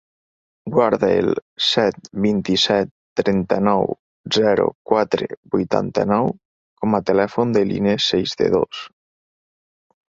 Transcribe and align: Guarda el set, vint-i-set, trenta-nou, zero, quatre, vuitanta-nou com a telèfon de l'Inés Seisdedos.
Guarda 0.75 1.09
el 1.17 1.27
set, 1.65 2.09
vint-i-set, 2.23 2.89
trenta-nou, 3.21 3.85
zero, 4.39 4.67
quatre, 4.93 5.29
vuitanta-nou 5.57 6.35
com 6.83 6.99
a 6.99 7.05
telèfon 7.13 7.57
de 7.59 7.67
l'Inés 7.71 8.11
Seisdedos. 8.15 8.83